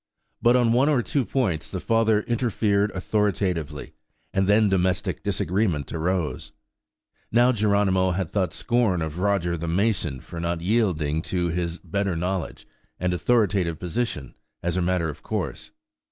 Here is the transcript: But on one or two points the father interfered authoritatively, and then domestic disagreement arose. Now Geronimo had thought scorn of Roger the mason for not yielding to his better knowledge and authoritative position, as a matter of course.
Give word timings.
But 0.41 0.55
on 0.55 0.73
one 0.73 0.89
or 0.89 1.03
two 1.03 1.23
points 1.23 1.69
the 1.69 1.79
father 1.79 2.21
interfered 2.21 2.89
authoritatively, 2.93 3.93
and 4.33 4.47
then 4.47 4.67
domestic 4.67 5.21
disagreement 5.21 5.93
arose. 5.93 6.53
Now 7.31 7.51
Geronimo 7.51 8.09
had 8.09 8.31
thought 8.31 8.51
scorn 8.51 9.03
of 9.03 9.19
Roger 9.19 9.55
the 9.55 9.67
mason 9.67 10.19
for 10.19 10.39
not 10.39 10.59
yielding 10.59 11.21
to 11.29 11.49
his 11.49 11.77
better 11.77 12.15
knowledge 12.15 12.67
and 12.99 13.13
authoritative 13.13 13.77
position, 13.77 14.33
as 14.63 14.75
a 14.75 14.81
matter 14.81 15.07
of 15.07 15.21
course. 15.21 15.69